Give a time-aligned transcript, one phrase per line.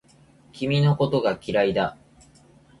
[0.51, 1.95] 君のことが嫌いだ